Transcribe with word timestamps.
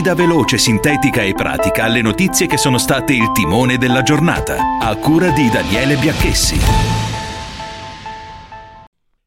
guida 0.00 0.14
veloce, 0.14 0.56
sintetica 0.56 1.20
e 1.20 1.34
pratica 1.34 1.84
alle 1.84 2.00
notizie 2.00 2.46
che 2.46 2.56
sono 2.56 2.78
state 2.78 3.12
il 3.12 3.32
timone 3.32 3.76
della 3.76 4.00
giornata, 4.00 4.78
a 4.80 4.96
cura 4.96 5.28
di 5.28 5.50
Daniele 5.50 5.96
Biacchessi. 5.96 6.58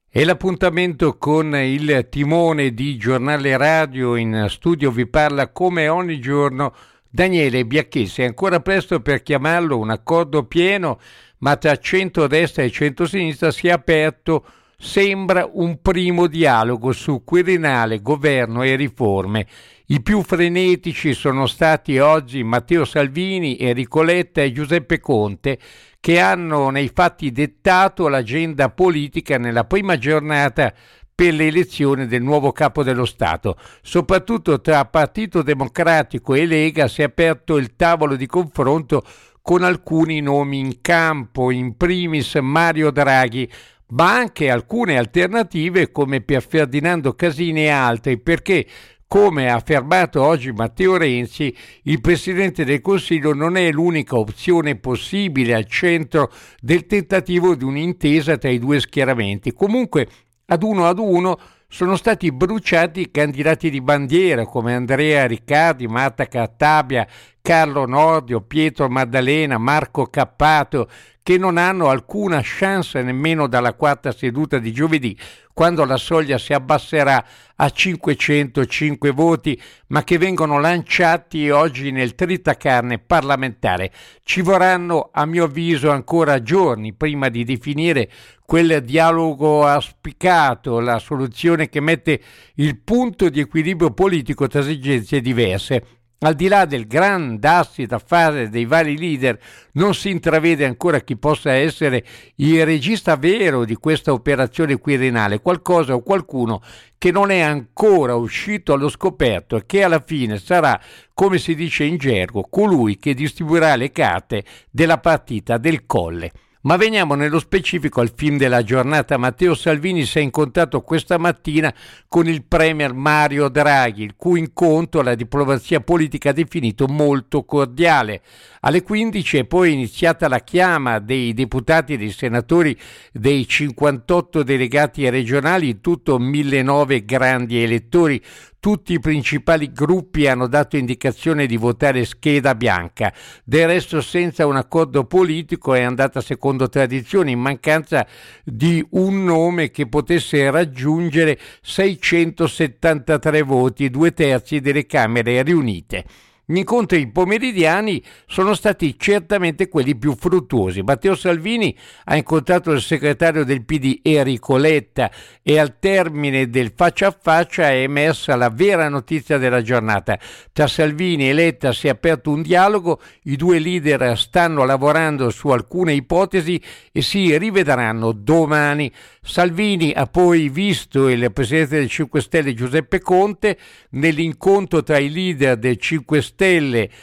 E 0.10 0.26
l'appuntamento 0.26 1.20
con 1.20 1.56
il 1.56 2.08
timone 2.10 2.74
di 2.74 2.98
giornale 2.98 3.56
radio 3.56 4.16
in 4.16 4.48
studio 4.50 4.90
vi 4.90 5.06
parla 5.06 5.52
come 5.52 5.90
ogni 5.90 6.20
giorno 6.20 6.74
Daniele 7.08 7.68
Biacchessi. 7.68 8.24
È 8.24 8.26
ancora 8.26 8.60
presto 8.60 9.00
per 9.00 9.22
chiamarlo 9.22 9.78
un 9.78 9.92
accordo 9.92 10.46
pieno, 10.46 11.00
ma 11.40 11.56
tra 11.56 11.78
centro-destra 11.78 12.64
e 12.64 12.72
centro-sinistra 12.72 13.52
si 13.52 13.68
è 13.68 13.72
aperto 13.72 14.44
sembra 14.84 15.48
un 15.50 15.82
primo 15.82 16.28
dialogo 16.28 16.92
su 16.92 17.24
Quirinale, 17.24 18.02
governo 18.02 18.64
e 18.64 18.76
riforme. 18.76 19.48
I 19.88 20.02
più 20.02 20.22
frenetici 20.22 21.14
sono 21.14 21.46
stati 21.46 22.00
oggi 22.00 22.42
Matteo 22.42 22.86
Salvini, 22.86 23.58
Enrico 23.60 24.02
Letta 24.02 24.42
e 24.42 24.54
Giuseppe 24.54 25.02
Conte, 25.02 25.60
che 26.00 26.22
hanno 26.22 26.70
nei 26.70 26.90
fatti 26.94 27.34
dettato 27.34 28.08
l'agenda 28.08 28.70
politica 28.70 29.38
nella 29.38 29.66
prima 29.66 29.98
giornata 29.98 30.74
per 31.14 31.34
le 31.34 31.48
elezioni 31.48 32.08
del 32.08 32.22
nuovo 32.22 32.54
capo 32.54 32.82
dello 32.82 33.04
Stato. 33.04 33.58
Soprattutto 33.82 34.62
tra 34.62 34.86
Partito 34.86 35.42
Democratico 35.42 36.34
e 36.34 36.46
Lega 36.46 36.88
si 36.88 37.02
è 37.02 37.06
aperto 37.06 37.58
il 37.58 37.76
tavolo 37.76 38.16
di 38.16 38.26
confronto 38.26 39.04
con 39.42 39.64
alcuni 39.64 40.22
nomi 40.22 40.60
in 40.60 40.80
campo, 40.80 41.52
in 41.52 41.76
primis 41.76 42.36
Mario 42.36 42.90
Draghi, 42.90 43.52
ma 43.90 44.16
anche 44.16 44.50
alcune 44.50 44.98
alternative 44.98 45.92
come 45.92 46.22
per 46.22 46.42
Ferdinando 46.42 47.14
Casini 47.14 47.66
e 47.66 47.70
altri, 47.70 48.18
perché 48.18 48.66
come 49.14 49.48
ha 49.48 49.54
affermato 49.54 50.24
oggi 50.24 50.52
Matteo 50.52 50.98
Renzi, 50.98 51.56
il 51.84 52.02
Presidente 52.02 52.66
del 52.66 52.82
Consiglio 52.82 53.36
non 53.36 53.58
è 53.58 53.72
l'unica 53.72 54.18
opzione 54.18 54.76
possibile 54.80 55.54
al 55.54 55.68
centro 55.68 56.32
del 56.60 56.88
tentativo 56.88 57.54
di 57.54 57.64
un'intesa 57.64 58.40
tra 58.40 58.50
i 58.50 58.58
due 58.58 58.80
schieramenti. 58.80 59.54
Comunque, 59.54 60.08
ad 60.48 60.64
uno 60.64 60.88
ad 60.88 60.98
uno 60.98 61.40
sono 61.74 61.96
stati 61.96 62.32
bruciati 62.32 63.10
candidati 63.10 63.72
di 63.72 63.82
bandiera 63.82 64.46
come 64.46 64.76
Andrea 64.76 65.26
Riccardi, 65.26 65.88
Marta 65.88 66.28
Cartabia, 66.28 67.08
Carlo 67.42 67.88
Nordio, 67.88 68.42
Pietro 68.42 68.88
Maddalena, 68.90 69.58
Marco 69.58 70.06
Cappato, 70.06 70.88
che 71.24 71.40
non 71.40 71.58
hanno 71.58 71.90
alcuna 71.90 72.42
chance 72.44 73.02
nemmeno 73.02 73.48
dalla 73.48 73.74
quarta 73.74 74.12
seduta 74.12 74.60
di 74.60 74.72
giovedì, 74.72 75.18
quando 75.52 75.84
la 75.84 75.98
soglia 75.98 76.38
si 76.38 76.54
abbasserà 76.54 77.26
a 77.56 77.70
505 77.70 79.10
voti, 79.12 79.60
ma 79.88 80.04
che 80.04 80.20
vengono 80.20 80.60
lanciati 80.60 81.50
oggi 81.50 81.90
nel 81.90 82.14
tritacarne 82.14 83.00
parlamentare. 83.00 83.92
Ci 84.24 84.42
vorranno, 84.42 85.10
a 85.12 85.26
mio 85.26 85.46
avviso, 85.46 85.90
ancora 85.90 86.44
giorni 86.44 86.94
prima 86.94 87.30
di 87.30 87.44
definire 87.44 88.12
quel 88.54 88.84
dialogo 88.84 89.66
auspicato, 89.66 90.80
la 90.80 91.00
soluzione 91.00 91.70
che 91.70 91.80
mette 91.80 92.22
il 92.58 92.78
punto 92.78 93.28
di 93.30 93.40
equilibrio 93.40 93.90
politico 93.90 94.46
tra 94.46 94.60
esigenze 94.60 95.22
diverse. 95.22 95.84
Al 96.20 96.36
di 96.36 96.48
là 96.48 96.66
del 96.66 96.86
gran 96.86 97.40
dassi 97.40 97.88
da 97.88 97.98
fare 97.98 98.50
dei 98.50 98.66
vari 98.66 98.96
leader, 98.96 99.40
non 99.72 99.96
si 99.96 100.12
intravede 100.12 100.66
ancora 100.66 101.00
chi 101.00 101.18
possa 101.18 101.52
essere 101.52 102.06
il 102.36 102.64
regista 102.64 103.16
vero 103.16 103.66
di 103.66 103.74
questa 103.74 104.14
operazione 104.14 104.78
quirinale, 104.78 105.42
qualcosa 105.42 105.96
o 105.96 106.04
qualcuno 106.04 106.62
che 107.00 107.10
non 107.10 107.32
è 107.32 107.40
ancora 107.40 108.14
uscito 108.14 108.74
allo 108.74 108.88
scoperto 108.88 109.56
e 109.56 109.66
che 109.66 109.82
alla 109.82 110.04
fine 110.06 110.38
sarà, 110.38 110.80
come 111.16 111.40
si 111.40 111.56
dice 111.56 111.86
in 111.86 111.98
gergo, 111.98 112.46
colui 112.48 112.98
che 112.98 113.16
distribuirà 113.16 113.76
le 113.76 113.92
carte 113.92 114.44
della 114.70 115.00
partita 115.00 115.58
del 115.58 115.88
colle. 115.88 116.32
Ma 116.66 116.78
veniamo 116.78 117.16
nello 117.16 117.40
specifico 117.40 118.00
al 118.00 118.14
film 118.16 118.38
della 118.38 118.64
giornata. 118.64 119.18
Matteo 119.18 119.54
Salvini 119.54 120.06
si 120.06 120.20
è 120.20 120.22
incontrato 120.22 120.80
questa 120.80 121.18
mattina 121.18 121.74
con 122.08 122.26
il 122.26 122.46
premier 122.46 122.94
Mario 122.94 123.50
Draghi, 123.50 124.04
il 124.04 124.14
cui 124.16 124.40
incontro 124.40 125.02
la 125.02 125.14
diplomazia 125.14 125.82
politica 125.82 126.30
ha 126.30 126.34
definito 126.34 126.88
molto 126.88 127.44
cordiale. 127.44 128.22
Alle 128.62 128.82
15 128.82 129.40
è 129.40 129.44
poi 129.44 129.74
iniziata 129.74 130.30
la 130.30 130.40
chiama 130.40 131.00
dei 131.00 131.34
deputati 131.34 131.96
e 131.96 131.98
dei 131.98 132.12
senatori 132.12 132.80
dei 133.12 133.46
58 133.46 134.42
delegati 134.42 135.10
regionali, 135.10 135.68
in 135.68 135.82
tutto 135.82 136.18
1009 136.18 137.04
grandi 137.04 137.62
elettori. 137.62 138.24
Tutti 138.64 138.94
i 138.94 139.00
principali 139.02 139.74
gruppi 139.74 140.26
hanno 140.26 140.48
dato 140.48 140.78
indicazione 140.78 141.48
di 141.48 141.58
votare 141.58 142.06
scheda 142.06 142.56
bianca. 142.56 143.14
Del 143.44 143.68
resto, 143.68 144.00
senza 144.00 144.46
un 144.46 144.56
accordo 144.56 145.04
politico 145.04 145.74
è 145.74 145.82
andata 145.82 146.22
secondo 146.22 146.70
tradizione, 146.70 147.32
in 147.32 147.42
mancanza 147.42 148.08
di 148.42 148.82
un 148.92 149.26
nome 149.26 149.70
che 149.70 149.90
potesse 149.90 150.50
raggiungere 150.50 151.38
673 151.62 153.42
voti, 153.42 153.90
due 153.90 154.14
terzi 154.14 154.62
delle 154.62 154.86
Camere 154.86 155.44
riunite. 155.44 156.06
Gli 156.54 156.60
incontri 156.60 157.08
pomeridiani 157.08 158.00
sono 158.28 158.54
stati 158.54 158.96
certamente 159.00 159.70
quelli 159.70 159.96
più 159.96 160.16
fruttuosi. 160.16 160.84
Matteo 160.84 161.16
Salvini 161.16 161.76
ha 162.04 162.16
incontrato 162.16 162.70
il 162.74 162.80
segretario 162.80 163.44
del 163.44 163.66
PD 163.66 164.02
Enrico 164.04 164.56
Letta 164.58 165.10
e 165.42 165.58
al 165.58 165.80
termine 165.80 166.52
del 166.52 166.72
faccia 166.76 167.08
a 167.08 167.18
faccia 167.20 167.72
è 167.72 167.82
emersa 167.82 168.36
la 168.36 168.50
vera 168.50 168.88
notizia 168.88 169.40
della 169.40 169.64
giornata. 169.64 170.20
Tra 170.52 170.68
Salvini 170.68 171.28
e 171.28 171.34
Letta 171.34 171.74
si 171.74 171.88
è 171.88 171.90
aperto 171.90 172.30
un 172.30 172.44
dialogo, 172.44 173.02
i 173.24 173.36
due 173.36 173.58
leader 173.58 174.16
stanno 174.16 174.64
lavorando 174.64 175.32
su 175.32 175.48
alcune 175.48 175.94
ipotesi 175.94 176.62
e 176.92 177.02
si 177.02 177.36
rivedranno 177.36 178.12
domani. 178.12 178.92
Salvini 179.24 179.92
ha 179.92 180.06
poi 180.06 180.50
visto 180.50 181.10
il 181.10 181.32
presidente 181.34 181.80
del 181.80 181.90
5 181.90 182.22
Stelle 182.22 182.54
Giuseppe 182.54 183.00
Conte 183.00 183.58
nell'incontro 183.92 184.84
tra 184.84 185.00
i 185.00 185.12
leader 185.12 185.58
del 185.58 185.78
5 185.78 186.22
Stelle 186.22 186.42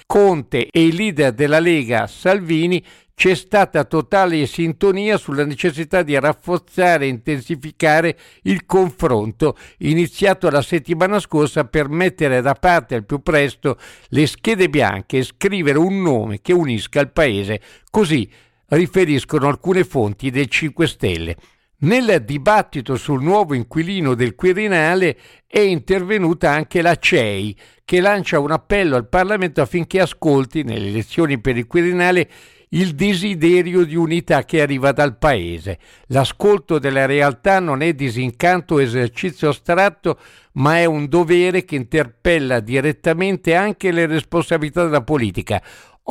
Conte 0.06 0.69
e 0.71 0.83
i 0.83 0.93
leader 0.93 1.33
della 1.33 1.61
Lega 1.61 2.06
Salvini 2.06 2.84
c'è 3.15 3.34
stata 3.34 3.84
totale 3.84 4.45
sintonia 4.45 5.17
sulla 5.17 5.47
necessità 5.47 6.03
di 6.03 6.19
rafforzare 6.19 7.06
e 7.06 7.09
intensificare 7.09 8.19
il 8.43 8.67
confronto 8.67 9.56
iniziato 9.79 10.50
la 10.50 10.61
settimana 10.61 11.19
scorsa 11.21 11.65
per 11.65 11.89
mettere 11.89 12.43
da 12.43 12.53
parte 12.53 12.95
al 12.95 13.06
più 13.06 13.23
presto 13.23 13.79
le 14.09 14.27
schede 14.27 14.69
bianche 14.69 15.19
e 15.19 15.23
scrivere 15.23 15.79
un 15.79 16.03
nome 16.03 16.43
che 16.43 16.53
unisca 16.53 17.00
il 17.00 17.11
Paese. 17.11 17.62
Così 17.91 18.31
riferiscono 18.69 19.49
alcune 19.49 19.84
fonti 19.84 20.31
del 20.31 20.49
5 20.49 20.87
Stelle. 20.87 21.37
Nel 21.83 22.23
dibattito 22.27 22.97
sul 22.97 23.23
nuovo 23.23 23.55
inquilino 23.55 24.15
del 24.15 24.35
Quirinale 24.35 25.17
è 25.47 25.61
intervenuta 25.61 26.51
anche 26.51 26.83
la 26.83 26.95
CEI, 26.95 27.57
che 27.87 28.03
lancia 28.03 28.39
un 28.39 28.51
appello 28.51 28.97
al 28.97 29.09
Parlamento 29.09 29.63
affinché 29.63 29.99
ascolti, 30.01 30.63
nelle 30.63 30.89
elezioni 30.89 31.41
per 31.41 31.57
il 31.57 31.67
Quirinale, 31.67 32.29
il 32.73 32.95
desiderio 32.95 33.85
di 33.85 33.97
unità 33.97 34.45
che 34.45 34.61
arriva 34.61 34.93
dal 34.93 35.17
Paese. 35.17 35.79
L'ascolto 36.09 36.79
della 36.79 37.07
realtà 37.07 37.61
non 37.61 37.81
è 37.81 37.95
disincanto 37.95 38.75
o 38.75 38.83
esercizio 38.83 39.49
astratto, 39.49 40.19
ma 40.53 40.77
è 40.77 40.85
un 40.85 41.09
dovere 41.09 41.65
che 41.65 41.77
interpella 41.77 42.61
direttamente 42.61 43.55
anche 43.55 43.91
le 43.91 44.05
responsabilità 44.05 44.85
della 44.85 45.03
politica. 45.03 45.62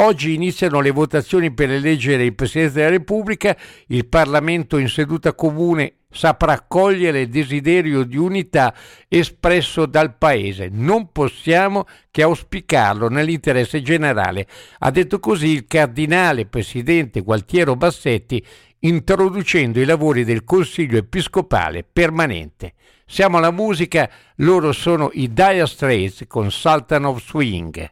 Oggi 0.02 0.34
iniziano 0.34 0.80
le 0.80 0.92
votazioni 0.92 1.52
per 1.52 1.70
eleggere 1.70 2.24
il 2.24 2.34
Presidente 2.34 2.76
della 2.76 2.90
Repubblica, 2.90 3.56
il 3.88 4.06
Parlamento 4.08 4.78
in 4.78 4.88
seduta 4.88 5.34
comune 5.34 5.96
saprà 6.10 6.54
accogliere 6.54 7.22
il 7.22 7.30
desiderio 7.30 8.04
di 8.04 8.16
unità 8.16 8.74
espresso 9.10 9.86
dal 9.86 10.16
Paese. 10.16 10.70
Non 10.72 11.12
possiamo 11.12 11.86
che 12.12 12.22
auspicarlo 12.22 13.10
nell'interesse 13.10 13.82
generale. 13.82 14.48
Ha 14.80 14.90
detto 14.90 15.20
così 15.20 15.48
il 15.48 15.68
cardinale 15.68 16.46
presidente 16.46 17.20
Gualtiero 17.20 17.76
Bassetti 17.76 18.42
introducendo 18.80 19.82
i 19.82 19.86
lavori 19.86 20.24
del 20.24 20.46
Consiglio 20.46 20.98
Episcopale 20.98 21.84
permanente. 21.84 22.74
Siamo 23.06 23.36
alla 23.36 23.52
musica, 23.52 24.10
loro 24.38 24.72
sono 24.72 25.10
i 25.12 25.34
Dire 25.34 25.68
Straits 25.68 26.24
con 26.26 26.50
Sultan 26.52 27.04
of 27.04 27.22
Swing. 27.22 27.90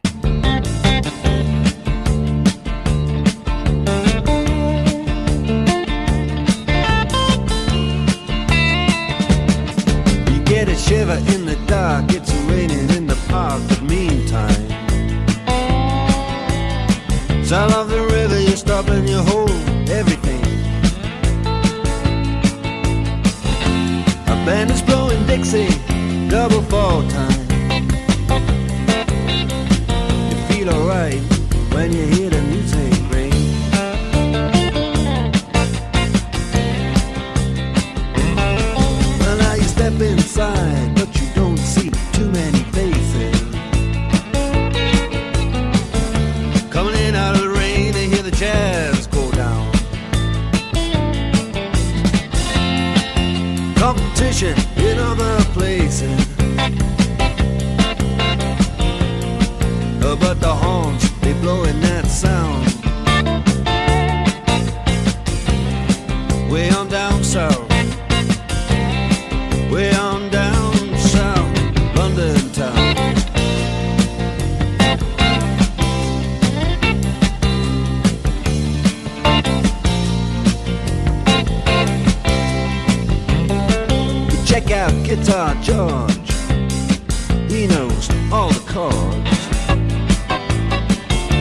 o'clock, 11.98 12.16
it's 12.16 12.32
raining 12.50 12.88
in 12.96 13.06
the 13.06 13.16
park, 13.28 13.60
but 13.68 13.82
meantime. 13.82 14.68
Sound 17.44 17.72
of 17.74 17.88
the 17.88 18.02
river, 18.12 18.40
you're 18.40 18.56
stopping 18.56 19.08
your 19.08 19.22
whole 19.22 19.48
everything. 19.90 20.42
A 24.26 24.36
band 24.44 24.70
is 24.70 24.82
blowing 24.82 25.24
Dixie, 25.26 25.68
double 26.28 26.62
fall 26.62 27.02
time. 27.08 27.46
You 30.30 30.36
feel 30.48 30.70
alright 30.70 31.20
when 31.72 31.92
you 31.92 32.06
hear. 32.06 32.27
competition 53.94 54.54
in 54.76 54.98
other 54.98 55.38
places. 55.54 56.20
Uh, 60.02 60.14
but 60.20 60.38
the 60.40 60.54
horns, 60.54 61.10
they 61.20 61.32
blowing 61.40 61.80
that 61.80 62.04
sound. 62.06 62.67
judge. 85.62 86.30
He 87.50 87.66
knows 87.66 88.08
all 88.32 88.50
the 88.50 88.64
chords. 88.66 89.38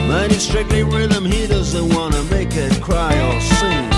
But 0.08 0.31
it's 0.31 0.44
strictly 0.44 0.84
rhythm, 0.84 1.25
he 1.25 1.48
doesn't 1.48 1.94
want 1.94 2.14
to 2.16 2.24
make 2.25 2.56
it 2.56 2.81
cry 2.81 3.14
or 3.28 3.42
sing. 3.42 3.90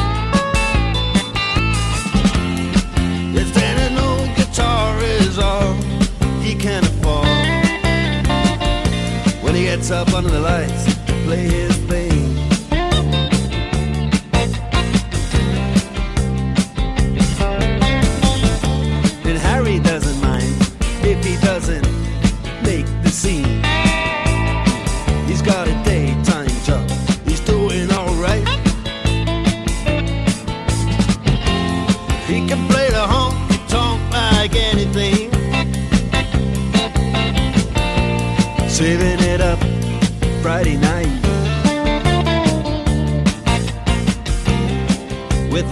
If 3.36 3.56
any 3.58 3.96
no 3.96 4.34
guitar 4.36 5.00
is 5.02 5.38
all 5.38 5.74
he 6.42 6.56
can 6.56 6.84
afford, 6.84 7.28
when 9.44 9.56
he 9.56 9.64
gets 9.64 9.92
up 9.92 10.14
under 10.14 10.32
the 10.32 10.40
lights, 10.40 10.94
play 11.26 11.48
his 11.48 11.78
bass. 11.88 12.09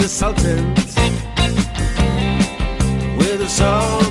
the 0.08 0.14
Sultans 0.14 0.96
with 3.18 3.42
a 3.42 3.50
song. 3.50 4.07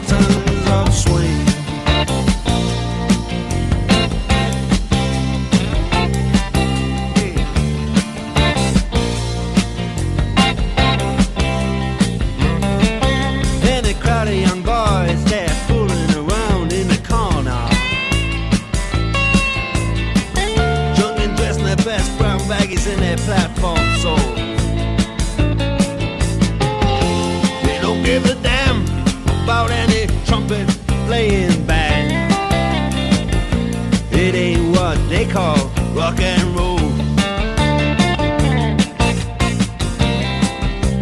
rock 36.06 36.20
and 36.20 36.56
roll. 36.56 36.78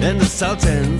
And 0.02 0.18
the 0.18 0.24
Sultan 0.24 0.93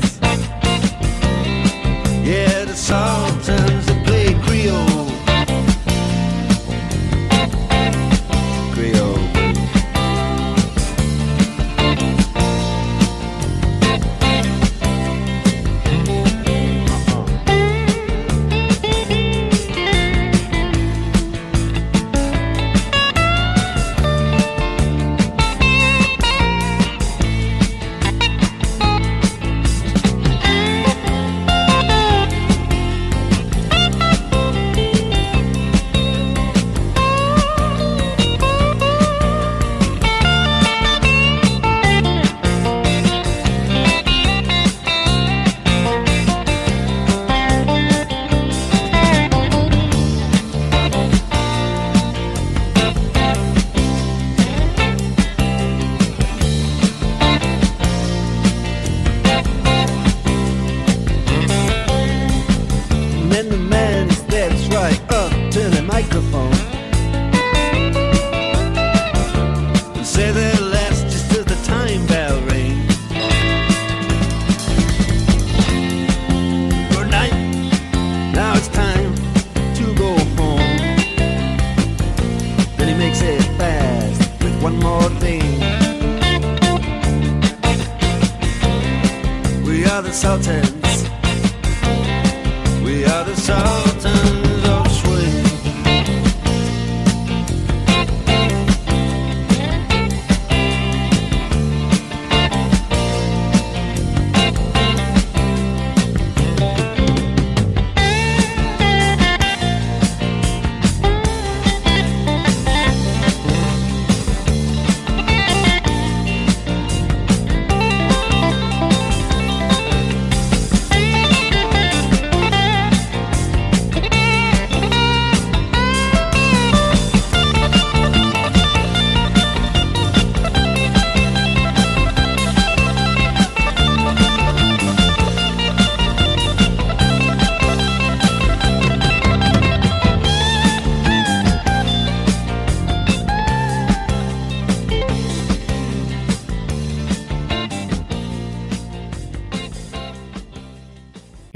insulted. 90.15 90.74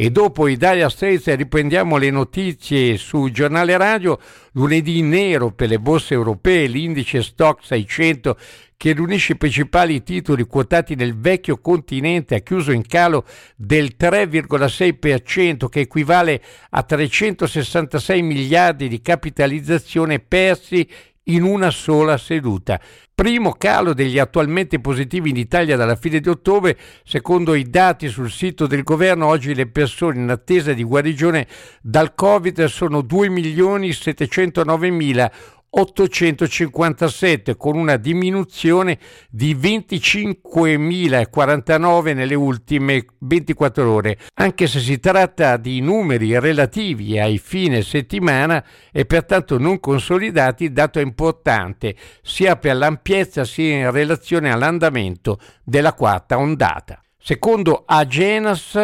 E 0.01 0.11
dopo 0.11 0.47
i 0.47 0.57
Dire 0.57 0.89
Straits 0.89 1.35
riprendiamo 1.35 1.97
le 1.97 2.11
notizie 2.11 2.97
su 2.97 3.33
giornale 3.33 3.77
radio. 3.77 4.17
Lunedì 4.53 5.03
nero 5.03 5.51
per 5.51 5.69
le 5.69 5.81
borse 5.81 6.15
europee, 6.15 6.69
l'indice 6.69 7.21
Stock 7.21 7.65
600 7.65 8.37
che 8.77 8.93
riunisce 8.93 9.33
i 9.33 9.37
principali 9.37 10.05
titoli 10.05 10.45
quotati 10.45 10.95
nel 10.95 11.19
vecchio 11.19 11.59
continente 11.59 12.37
ha 12.37 12.39
chiuso 12.39 12.71
in 12.71 12.87
calo 12.87 13.25
del 13.57 13.97
3,6% 13.99 15.69
che 15.69 15.81
equivale 15.81 16.41
a 16.71 16.85
366 16.85 18.23
miliardi 18.23 18.87
di 18.87 19.01
capitalizzazione 19.01 20.21
persi 20.21 20.89
in 21.29 21.43
una 21.43 21.71
sola 21.71 22.19
seduta. 22.19 22.81
Primo 23.15 23.53
calo 23.53 23.95
degli 23.95 24.19
attualmente 24.19 24.81
positivi 24.81 25.31
in 25.31 25.37
Italia 25.37 25.77
dalla 25.77 25.97
fine 25.97 26.21
di 26.21 26.29
ottobre, 26.29 26.77
secondo 27.05 27.55
i 27.55 27.69
dati 27.69 28.09
sul 28.09 28.31
sito 28.31 28.67
del 28.67 28.83
governo, 28.85 29.27
oggi 29.27 29.55
le 29.55 29.67
persone 29.67 30.21
in 30.21 30.31
attesa 30.31 30.73
di 30.73 30.85
guarigione 30.85 31.47
dal 31.83 32.15
Covid 32.15 32.65
sono 32.67 33.01
2.709.000 33.01 35.31
857 35.71 37.57
con 37.57 37.77
una 37.77 37.97
diminuzione 37.97 38.99
di 39.29 39.55
25.049 39.55 42.15
nelle 42.15 42.35
ultime 42.35 43.05
24 43.19 43.91
ore. 43.91 44.19
Anche 44.35 44.67
se 44.67 44.81
si 44.81 44.99
tratta 44.99 45.57
di 45.57 45.81
numeri 45.81 46.39
relativi 46.39 47.19
ai 47.19 47.39
fine 47.39 47.83
settimana 47.83 48.65
e 48.91 49.05
pertanto 49.05 49.59
non 49.59 49.81
consolidati, 49.81 50.65
il 50.65 50.73
dato 50.73 50.99
è 50.99 51.03
importante 51.03 51.95
sia 52.23 52.57
per 52.57 52.77
l'ampiezza 52.77 53.45
sia 53.45 53.77
in 53.77 53.91
relazione 53.91 54.51
all'andamento 54.51 55.39
della 55.63 55.93
quarta 55.93 56.39
ondata. 56.39 57.03
Secondo 57.21 57.83
Agenas, 57.85 58.79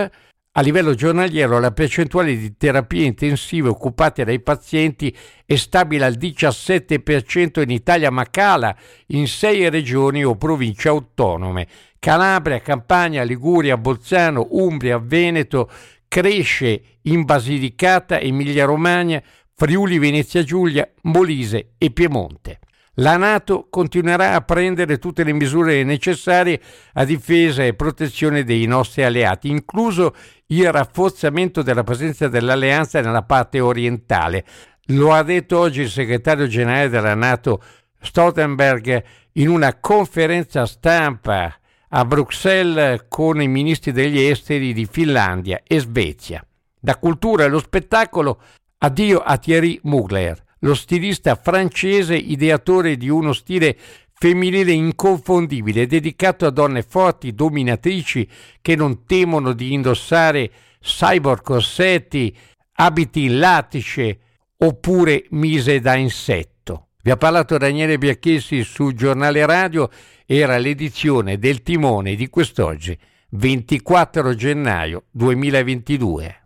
a 0.57 0.61
livello 0.61 0.95
giornaliero 0.95 1.59
la 1.59 1.73
percentuale 1.73 2.37
di 2.37 2.57
terapie 2.57 3.07
intensive 3.07 3.69
occupate 3.69 4.25
dai 4.25 4.41
pazienti 4.41 5.15
è 5.45 5.57
stabile 5.57 6.05
al 6.05 6.17
17% 6.17 7.61
in 7.61 7.71
Italia 7.71 8.11
ma 8.11 8.25
cala 8.31 8.77
in 9.09 9.27
sei 9.27 9.69
regioni 9.69 10.25
o 10.25 10.37
province 10.37 10.89
autonome. 10.89 11.67
Calabria, 11.99 12.61
Campania, 12.61 13.25
Liguria, 13.25 13.77
Bolzano, 13.77 14.47
Umbria, 14.51 14.99
Veneto, 14.99 15.69
cresce 16.07 16.99
in 17.03 17.25
Basilicata, 17.25 18.21
Emilia-Romagna, 18.21 19.21
Friuli, 19.57 19.99
Venezia 19.99 20.45
Giulia, 20.45 20.89
Molise 21.03 21.73
e 21.79 21.91
Piemonte. 21.91 22.61
La 22.99 23.17
Nato 23.17 23.67
continuerà 23.71 24.35
a 24.35 24.41
prendere 24.43 24.99
tutte 24.99 25.25
le 25.25 25.33
misure 25.33 25.83
necessarie 25.83 26.61
a 26.93 27.05
difesa 27.05 27.65
e 27.65 27.75
protezione 27.75 28.45
dei 28.45 28.67
nostri 28.67 29.03
alleati, 29.03 29.49
incluso 29.49 30.15
il 30.47 30.71
rafforzamento 30.71 31.63
della 31.63 31.83
presenza 31.83 32.29
dell'alleanza 32.29 33.01
nella 33.01 33.25
parte 33.25 33.59
orientale. 33.59 34.45
Lo 34.89 35.13
ha 35.13 35.25
detto 35.25 35.59
oggi 35.59 35.81
il 35.81 35.89
segretario 35.89 36.47
generale 36.47 36.89
della 36.89 37.15
Nato 37.15 37.61
Stoltenberg 38.01 39.03
in 39.33 39.49
una 39.49 39.75
conferenza 39.81 40.65
stampa 40.65 41.53
a 41.89 42.05
Bruxelles 42.05 43.07
con 43.09 43.43
i 43.43 43.49
ministri 43.49 43.91
degli 43.91 44.21
esteri 44.21 44.73
di 44.73 44.87
Finlandia 44.89 45.63
e 45.67 45.81
Svezia. 45.81 46.47
Da 46.79 46.97
cultura 46.97 47.45
e 47.45 47.49
lo 47.49 47.59
spettacolo, 47.59 48.41
addio 48.79 49.19
a 49.19 49.37
Thierry 49.39 49.81
Mugler 49.83 50.43
lo 50.65 50.75
stilista 50.75 51.35
francese 51.37 52.17
ideatore 52.17 52.97
di 52.97 53.09
uno 53.09 53.33
stile 53.33 53.77
femminile 54.13 54.73
inconfondibile, 54.73 55.87
dedicato 55.87 56.47
a 56.47 56.51
donne 56.51 56.83
forti, 56.83 57.35
dominatrici, 57.35 58.27
che 58.61 58.75
non 58.75 59.05
temono 59.05 59.53
di 59.53 59.73
indossare 59.73 60.51
cyborg 60.81 61.43
corsetti, 61.43 62.35
abiti 62.77 63.25
in 63.25 63.39
lattice 63.39 64.19
oppure 64.57 65.27
mise 65.31 65.81
da 65.81 65.95
insetto. 65.95 66.89
Vi 67.03 67.11
ha 67.11 67.17
parlato 67.17 67.59
Daniele 67.59 67.99
Biacchessi 67.99 68.63
su 68.63 68.93
Giornale 68.93 69.45
Radio, 69.45 69.91
era 70.25 70.57
l'edizione 70.57 71.39
del 71.39 71.63
Timone 71.63 72.15
di 72.15 72.29
quest'oggi, 72.31 72.97
24 73.31 74.35
gennaio 74.35 75.05
2022. 75.11 76.44